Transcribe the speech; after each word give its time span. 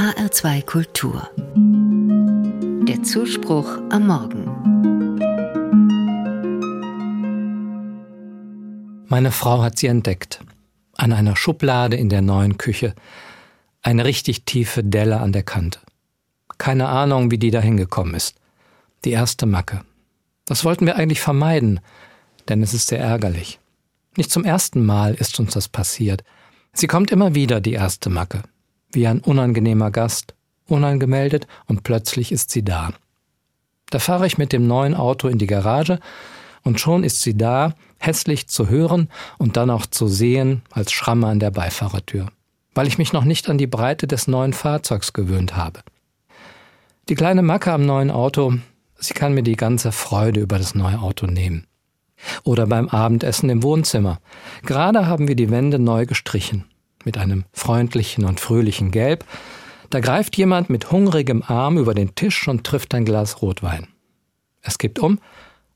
HR2 0.00 0.64
Kultur. 0.64 1.28
Der 2.88 3.02
Zuspruch 3.02 3.68
am 3.90 4.06
Morgen. 4.06 4.46
Meine 9.08 9.30
Frau 9.30 9.62
hat 9.62 9.78
sie 9.78 9.88
entdeckt. 9.88 10.40
An 10.96 11.12
einer 11.12 11.36
Schublade 11.36 11.96
in 11.96 12.08
der 12.08 12.22
neuen 12.22 12.56
Küche. 12.56 12.94
Eine 13.82 14.06
richtig 14.06 14.46
tiefe 14.46 14.82
Delle 14.82 15.20
an 15.20 15.32
der 15.32 15.42
Kante. 15.42 15.80
Keine 16.56 16.88
Ahnung, 16.88 17.30
wie 17.30 17.36
die 17.36 17.50
da 17.50 17.60
hingekommen 17.60 18.14
ist. 18.14 18.36
Die 19.04 19.10
erste 19.10 19.44
Macke. 19.44 19.82
Das 20.46 20.64
wollten 20.64 20.86
wir 20.86 20.96
eigentlich 20.96 21.20
vermeiden, 21.20 21.78
denn 22.48 22.62
es 22.62 22.72
ist 22.72 22.86
sehr 22.86 23.00
ärgerlich. 23.00 23.60
Nicht 24.16 24.30
zum 24.30 24.46
ersten 24.46 24.82
Mal 24.82 25.12
ist 25.12 25.38
uns 25.38 25.52
das 25.52 25.68
passiert. 25.68 26.24
Sie 26.72 26.86
kommt 26.86 27.10
immer 27.10 27.34
wieder, 27.34 27.60
die 27.60 27.74
erste 27.74 28.08
Macke. 28.08 28.44
Wie 28.92 29.06
ein 29.06 29.20
unangenehmer 29.20 29.90
Gast, 29.90 30.34
unangemeldet 30.66 31.46
und 31.66 31.82
plötzlich 31.82 32.32
ist 32.32 32.50
sie 32.50 32.64
da. 32.64 32.90
Da 33.90 33.98
fahre 33.98 34.26
ich 34.26 34.38
mit 34.38 34.52
dem 34.52 34.66
neuen 34.66 34.94
Auto 34.94 35.28
in 35.28 35.38
die 35.38 35.46
Garage 35.46 35.98
und 36.62 36.80
schon 36.80 37.04
ist 37.04 37.22
sie 37.22 37.36
da, 37.36 37.74
hässlich 37.98 38.48
zu 38.48 38.68
hören 38.68 39.08
und 39.38 39.56
dann 39.56 39.70
auch 39.70 39.86
zu 39.86 40.06
sehen 40.06 40.62
als 40.70 40.92
Schramme 40.92 41.26
an 41.26 41.40
der 41.40 41.50
Beifahrertür, 41.50 42.28
weil 42.74 42.86
ich 42.86 42.98
mich 42.98 43.12
noch 43.12 43.24
nicht 43.24 43.48
an 43.48 43.58
die 43.58 43.66
Breite 43.66 44.06
des 44.06 44.26
neuen 44.26 44.52
Fahrzeugs 44.52 45.12
gewöhnt 45.12 45.56
habe. 45.56 45.80
Die 47.08 47.14
kleine 47.14 47.42
Macke 47.42 47.72
am 47.72 47.84
neuen 47.84 48.10
Auto, 48.10 48.54
sie 48.98 49.14
kann 49.14 49.34
mir 49.34 49.42
die 49.42 49.56
ganze 49.56 49.92
Freude 49.92 50.40
über 50.40 50.58
das 50.58 50.74
neue 50.74 51.00
Auto 51.00 51.26
nehmen. 51.26 51.66
Oder 52.44 52.66
beim 52.66 52.88
Abendessen 52.88 53.48
im 53.48 53.62
Wohnzimmer. 53.62 54.20
Gerade 54.62 55.06
haben 55.06 55.26
wir 55.26 55.36
die 55.36 55.50
Wände 55.50 55.78
neu 55.78 56.06
gestrichen. 56.06 56.69
Mit 57.04 57.18
einem 57.18 57.44
freundlichen 57.52 58.24
und 58.24 58.40
fröhlichen 58.40 58.90
Gelb. 58.90 59.24
Da 59.90 60.00
greift 60.00 60.36
jemand 60.36 60.70
mit 60.70 60.90
hungrigem 60.90 61.42
Arm 61.42 61.78
über 61.78 61.94
den 61.94 62.14
Tisch 62.14 62.46
und 62.46 62.64
trifft 62.64 62.94
ein 62.94 63.04
Glas 63.04 63.42
Rotwein. 63.42 63.88
Es 64.62 64.78
gibt 64.78 64.98
um 64.98 65.18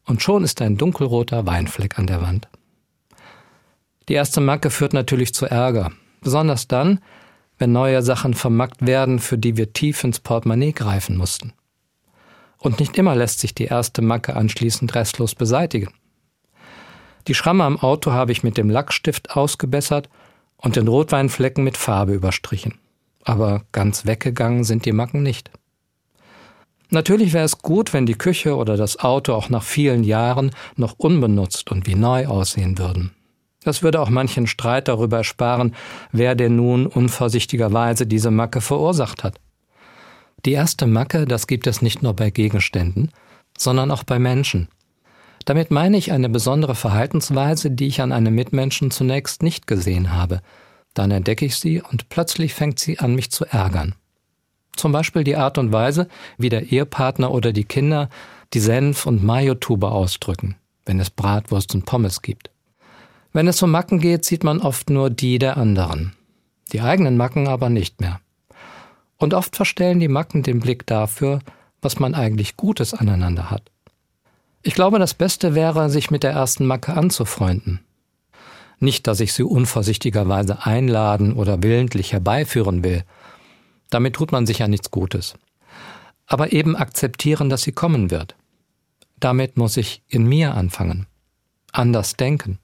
und 0.05 0.23
schon 0.23 0.45
ist 0.45 0.61
ein 0.61 0.77
dunkelroter 0.77 1.47
Weinfleck 1.47 1.99
an 1.99 2.07
der 2.07 2.23
Wand. 2.23 2.49
Die 4.09 4.15
erste 4.15 4.41
Macke 4.41 4.71
führt 4.71 4.93
natürlich 4.93 5.35
zu 5.35 5.47
Ärger. 5.47 5.93
Besonders 6.21 6.69
dann, 6.69 7.01
wenn 7.59 7.73
neue 7.73 8.03
Sachen 8.03 8.35
vermackt 8.35 8.87
werden, 8.87 9.19
für 9.19 9.39
die 9.39 9.57
wir 9.57 9.73
tief 9.73 10.05
ins 10.05 10.21
Portemonnaie 10.21 10.73
greifen 10.73 11.17
mussten. 11.17 11.53
Und 12.59 12.81
nicht 12.81 12.97
immer 12.97 13.15
lässt 13.15 13.41
sich 13.41 13.55
die 13.55 13.65
erste 13.65 14.03
Macke 14.03 14.37
anschließend 14.37 14.95
restlos 14.95 15.35
beseitigen. 15.35 15.89
Die 17.27 17.35
Schramme 17.35 17.65
am 17.65 17.79
Auto 17.79 18.13
habe 18.13 18.33
ich 18.33 18.43
mit 18.43 18.59
dem 18.59 18.69
Lackstift 18.69 19.31
ausgebessert 19.31 20.09
und 20.65 20.77
den 20.77 20.89
Rotweinflecken 20.89 21.63
mit 21.63 21.77
Farbe 21.77 22.15
überstrichen. 22.15 22.75
Aber 23.23 23.63
ganz 23.71 24.07
weggegangen 24.07 24.65
sind 24.65 24.87
die 24.87 24.93
Macken 24.93 25.23
nicht. 25.23 25.51
Natürlich 26.91 27.33
wäre 27.33 27.45
es 27.45 27.59
gut, 27.59 27.93
wenn 27.93 28.07
die 28.07 28.15
Küche 28.15 28.57
oder 28.57 28.77
das 28.77 28.99
Auto 28.99 29.35
auch 29.35 29.51
nach 29.51 29.63
vielen 29.63 30.05
Jahren 30.05 30.51
noch 30.77 30.95
unbenutzt 30.97 31.71
und 31.71 31.87
wie 31.87 31.95
neu 31.95 32.27
aussehen 32.27 32.79
würden. 32.79 33.13
Das 33.63 33.83
würde 33.83 34.01
auch 34.01 34.11
manchen 34.11 34.47
Streit 34.47 34.89
darüber 34.89 35.19
ersparen, 35.19 35.75
wer 36.13 36.35
denn 36.35 36.57
nun 36.57 36.87
unvorsichtigerweise 36.87 38.07
diese 38.07 38.31
Macke 38.31 38.61
verursacht 38.61 39.25
hat. 39.25 39.41
Die 40.45 40.53
erste 40.53 40.87
Macke, 40.87 41.27
das 41.27 41.47
gibt 41.47 41.67
es 41.67 41.83
nicht 41.83 42.03
nur 42.03 42.15
bei 42.15 42.31
Gegenständen, 42.31 43.11
sondern 43.57 43.91
auch 43.91 44.05
bei 44.05 44.19
Menschen. 44.19 44.69
Damit 45.45 45.71
meine 45.71 45.97
ich 45.97 46.13
eine 46.13 46.29
besondere 46.29 46.75
Verhaltensweise, 46.75 47.71
die 47.71 47.87
ich 47.87 48.01
an 48.01 48.13
einem 48.13 48.35
Mitmenschen 48.35 48.91
zunächst 48.91 49.43
nicht 49.43 49.67
gesehen 49.67 50.13
habe. 50.13 50.41
Dann 50.95 51.11
entdecke 51.11 51.45
ich 51.45 51.57
sie 51.57 51.83
und 51.83 52.09
plötzlich 52.09 52.55
fängt 52.55 52.79
sie 52.79 52.99
an, 52.99 53.15
mich 53.15 53.31
zu 53.31 53.45
ärgern. 53.45 53.95
Zum 54.77 54.93
Beispiel 54.93 55.25
die 55.25 55.37
Art 55.37 55.59
und 55.59 55.73
Weise, 55.73 56.09
wie 56.39 56.49
der 56.49 56.73
Ehepartner 56.73 57.31
oder 57.31 57.53
die 57.53 57.65
Kinder 57.65 58.09
die 58.53 58.61
Senf- 58.61 59.07
und 59.07 59.23
Majotube 59.23 59.91
ausdrücken, 59.91 60.57
wenn 60.87 61.01
es 61.01 61.11
Bratwurst 61.11 61.75
und 61.75 61.85
Pommes 61.85 62.23
gibt. 62.23 62.51
Wenn 63.33 63.49
es 63.49 63.61
um 63.63 63.71
Macken 63.71 63.99
geht, 63.99 64.25
sieht 64.25 64.45
man 64.45 64.61
oft 64.61 64.91
nur 64.91 65.11
die 65.11 65.39
der 65.39 65.57
anderen. 65.57 66.13
Die 66.73 66.81
eigenen 66.81 67.17
Macken 67.17 67.49
aber 67.49 67.69
nicht 67.69 68.01
mehr. 68.01 68.21
Und 69.19 69.35
oft 69.35 69.57
verstellen 69.57 70.01
die 70.01 70.09
Macken 70.09 70.43
den 70.43 70.61
Blick 70.61 70.87
dafür, 70.87 71.41
was 71.83 71.99
man 71.99 72.15
eigentlich 72.15 72.57
Gutes 72.57 72.95
aneinander 72.95 73.51
hat. 73.51 73.71
Ich 74.67 74.75
glaube, 74.75 74.99
das 74.99 75.13
Beste 75.13 75.55
wäre, 75.55 75.91
sich 75.91 76.11
mit 76.11 76.23
der 76.23 76.33
ersten 76.33 76.65
Macke 76.65 76.95
anzufreunden. 76.95 77.81
Nicht, 78.81 79.07
dass 79.07 79.21
ich 79.21 79.35
sie 79.35 79.43
unvorsichtigerweise 79.43 80.65
einladen 80.65 81.35
oder 81.35 81.63
willentlich 81.63 82.15
herbeiführen 82.15 82.83
will. 82.83 83.05
Damit 83.91 84.15
tut 84.15 84.33
man 84.33 84.47
sich 84.47 84.61
ja 84.61 84.67
nichts 84.67 84.91
Gutes. 84.91 85.35
Aber 86.27 86.55
eben 86.55 86.77
akzeptieren, 86.77 87.51
dass 87.51 87.61
sie 87.61 87.73
kommen 87.73 88.11
wird. 88.11 88.37
Damit 89.21 89.59
muss 89.59 89.77
ich 89.77 90.03
in 90.09 90.27
mir 90.27 90.55
anfangen. 90.55 91.07
Anders 91.71 92.15
denken. 92.15 92.59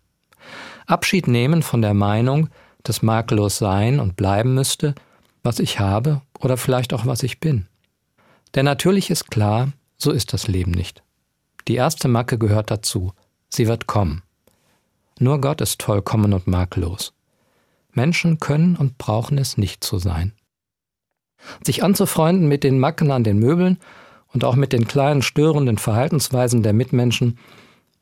Abschied 0.87 1.29
nehmen 1.29 1.63
von 1.63 1.83
der 1.83 1.95
Meinung, 1.95 2.49
dass 2.83 3.03
makellos 3.03 3.59
sein 3.59 4.01
und 4.01 4.17
bleiben 4.17 4.55
müsste, 4.55 4.95
was 5.43 5.59
ich 5.59 5.79
habe 5.79 6.23
oder 6.39 6.57
vielleicht 6.57 6.95
auch 6.95 7.05
was 7.05 7.23
ich 7.23 7.41
bin. 7.41 7.67
Denn 8.55 8.65
natürlich 8.65 9.11
ist 9.11 9.31
klar, 9.31 9.73
so 9.99 10.13
ist 10.13 10.33
das 10.33 10.49
Leben 10.49 10.71
nicht. 10.71 11.03
Die 11.69 11.75
erste 11.75 12.09
Macke 12.09 12.39
gehört 12.39 12.71
dazu. 12.71 13.13
Sie 13.49 13.67
wird 13.69 13.87
kommen. 13.87 14.23
Nur 15.19 15.41
Gott 15.41 15.61
ist 15.61 15.83
vollkommen 15.83 16.33
und 16.33 16.47
makellos. 16.47 17.13
Menschen 17.93 18.39
können 18.39 18.77
und 18.77 18.99
brauchen 18.99 19.39
es 19.39 19.59
nicht 19.59 19.85
zu 19.85 19.99
sein. 19.99 20.33
Sich 21.65 21.83
anzufreunden 21.83 22.49
mit 22.49 22.65
den 22.65 22.79
Macken 22.79 23.11
an 23.11 23.25
den 23.25 23.39
Möbeln 23.39 23.79
und 24.33 24.45
auch 24.45 24.55
mit 24.55 24.73
den 24.73 24.87
kleinen 24.87 25.23
störenden 25.23 25.79
Verhaltensweisen 25.79 26.63
der 26.63 26.73
Mitmenschen, 26.73 27.39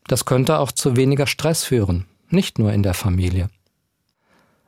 das 0.07 0.25
könnte 0.25 0.59
auch 0.59 0.73
zu 0.73 0.97
weniger 0.97 1.27
Stress 1.27 1.65
führen, 1.65 2.07
nicht 2.31 2.59
nur 2.59 2.73
in 2.73 2.83
der 2.83 2.95
Familie. 2.95 3.51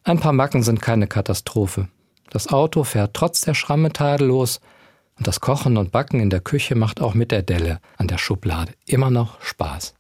Ein 0.05 0.19
paar 0.19 0.33
Macken 0.33 0.63
sind 0.63 0.81
keine 0.81 1.07
Katastrophe. 1.07 1.89
Das 2.31 2.49
Auto 2.49 2.85
fährt 2.85 3.15
trotz 3.15 3.43
der 3.43 3.55
Schramme 3.55 3.93
tadellos, 3.93 4.61
und 5.21 5.27
das 5.27 5.41
Kochen 5.41 5.77
und 5.77 5.93
Backen 5.93 6.19
in 6.19 6.31
der 6.31 6.41
Küche 6.41 6.75
macht 6.75 7.03
auch 7.03 7.13
mit 7.13 7.31
der 7.31 7.43
Delle 7.43 7.79
an 7.99 8.09
der 8.09 8.17
Schublade 8.17 8.73
immer 8.87 9.11
noch 9.11 9.39
Spaß. 9.43 9.93